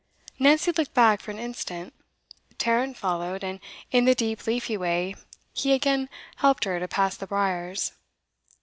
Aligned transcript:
Nancy 0.39 0.71
looked 0.71 0.95
back 0.95 1.21
for 1.21 1.29
an 1.29 1.37
instant. 1.37 1.93
Tarrant 2.57 2.97
followed, 2.97 3.43
and 3.43 3.59
in 3.91 4.05
the 4.05 4.15
deep 4.15 4.47
leafy 4.47 4.75
way 4.75 5.15
he 5.53 5.73
again 5.73 6.09
helped 6.37 6.63
her 6.63 6.79
to 6.79 6.87
pass 6.87 7.15
the 7.15 7.27
briers. 7.27 7.91